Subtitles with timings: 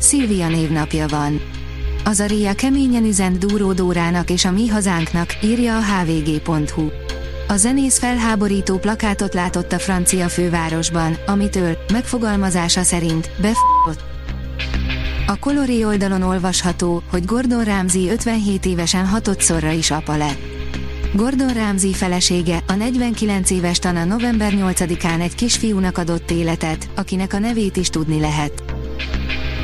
[0.00, 1.40] Szilvia névnapja van.
[2.04, 6.88] Az Aria keményen üzent Dúró Dórának és a mi hazánknak, írja a hvg.hu.
[7.48, 14.04] A zenész felháborító plakátot látott a francia fővárosban, amitől, megfogalmazása szerint, befogott.
[15.26, 20.38] A Colori oldalon olvasható, hogy Gordon Ramsay 57 évesen hatodszorra is apa lett.
[21.14, 27.38] Gordon Ramsay felesége, a 49 éves Tana november 8-án egy kisfiúnak adott életet, akinek a
[27.38, 28.69] nevét is tudni lehet.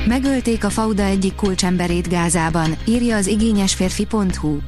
[0.06, 4.58] Megölték a Fauda egyik kulcsemberét Gázában, írja az igényesférfi.hu.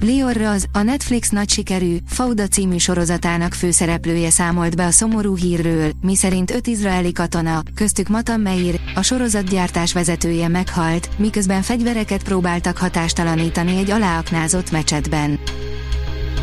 [0.00, 5.90] Lior Raz, a Netflix nagy sikerű, Fauda című sorozatának főszereplője számolt be a szomorú hírről,
[6.00, 13.76] miszerint öt izraeli katona, köztük Matan Meir, a sorozatgyártás vezetője meghalt, miközben fegyvereket próbáltak hatástalanítani
[13.76, 15.38] egy aláaknázott mecsetben.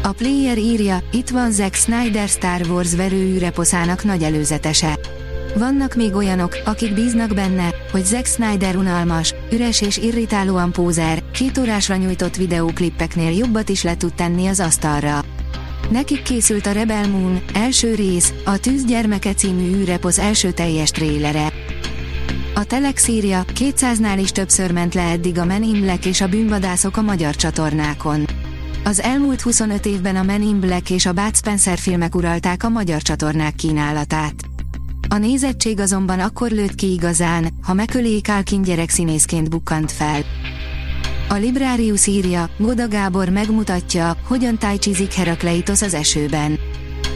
[0.03, 4.99] A player írja, itt van Zack Snyder Star Wars verőűreposzának nagy előzetese.
[5.57, 11.57] Vannak még olyanok, akik bíznak benne, hogy Zack Snyder unalmas, üres és irritálóan pózer, két
[11.57, 15.23] órásra nyújtott videóklippeknél jobbat is le tud tenni az asztalra.
[15.89, 21.51] Nekik készült a Rebel Moon, első rész, a Tűz gyermeke című űreposz első teljes trélere.
[22.53, 26.27] A Telex írja, 200-nál is többször ment le eddig a Men in Black és a
[26.27, 28.27] bűnvadászok a magyar csatornákon.
[28.83, 32.69] Az elmúlt 25 évben a Men in Black és a Bud Spencer filmek uralták a
[32.69, 34.33] magyar csatornák kínálatát.
[35.15, 40.21] A nézettség azonban akkor lőtt ki igazán, ha Mekölé Kálkin gyerekszínészként bukkant fel.
[41.29, 46.59] A Librarius írja, Goda Gábor megmutatja, hogyan tájcsizik Herakleitos az esőben.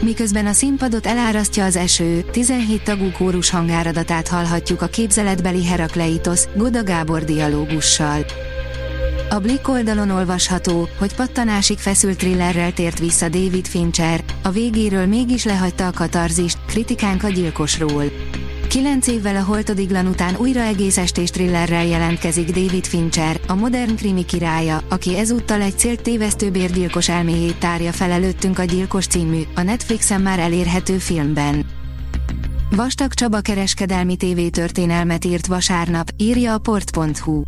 [0.02, 6.84] Miközben a színpadot elárasztja az eső, 17 tagú kórus hangáradatát hallhatjuk a képzeletbeli Herakleitos, Goda
[6.84, 8.24] Gábor dialógussal.
[9.32, 15.44] A Blick oldalon olvasható, hogy pattanásig feszült thrillerrel tért vissza David Fincher, a végéről mégis
[15.44, 18.04] lehagyta a katarzist, kritikánk a gyilkosról.
[18.68, 24.24] Kilenc évvel a Holtodiglan után újra egész estés thrillerrel jelentkezik David Fincher, a modern krimi
[24.24, 29.62] királya, aki ezúttal egy célt tévesztő bérgyilkos elméjét tárja fel előttünk a Gyilkos című, a
[29.62, 31.66] Netflixen már elérhető filmben.
[32.70, 37.42] Vastag Csaba kereskedelmi tévétörténelmet írt vasárnap, írja a port.hu.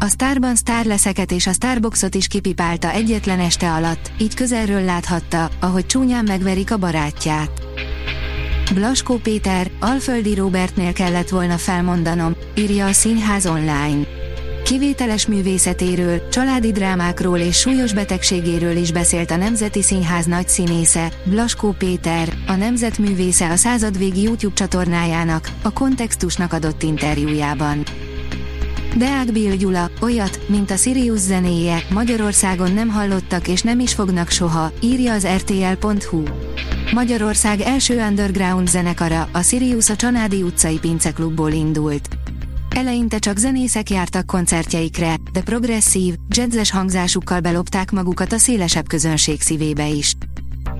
[0.00, 5.86] A Starban Starleszeket és a Starboxot is kipipálta egyetlen este alatt, így közelről láthatta, ahogy
[5.86, 7.50] csúnyán megverik a barátját.
[8.74, 14.06] Blaskó Péter, Alföldi Robertnél kellett volna felmondanom, írja a Színház online.
[14.64, 21.74] Kivételes művészetéről, családi drámákról és súlyos betegségéről is beszélt a Nemzeti Színház nagy színésze, Blaskó
[21.78, 27.82] Péter, a Nemzetművésze a századvégi YouTube csatornájának, a kontextusnak adott interjújában.
[28.96, 34.30] Deák Bill Gyula, olyat, mint a Sirius zenéje, Magyarországon nem hallottak és nem is fognak
[34.30, 36.22] soha, írja az rtl.hu.
[36.92, 42.08] Magyarország első underground zenekara, a Sirius a Csanádi utcai pinceklubból indult.
[42.76, 49.88] Eleinte csak zenészek jártak koncertjeikre, de progresszív, jazzes hangzásukkal belopták magukat a szélesebb közönség szívébe
[49.88, 50.14] is.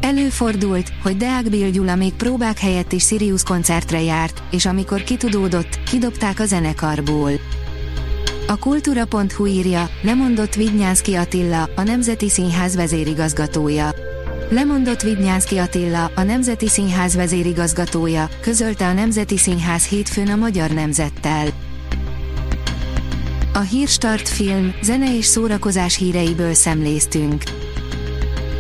[0.00, 5.82] Előfordult, hogy Deák Bill Gyula még próbák helyett is Sirius koncertre járt, és amikor kitudódott,
[5.82, 7.32] kidobták a zenekarból.
[8.50, 13.94] A kultúra.hu írja, lemondott Vidnyánszki Attila, a Nemzeti Színház vezérigazgatója.
[14.50, 21.47] Lemondott Vidnyánszki Attila, a Nemzeti Színház vezérigazgatója, közölte a Nemzeti Színház hétfőn a Magyar Nemzettel.
[23.53, 27.42] A Hírstart film, zene és szórakozás híreiből szemléztünk.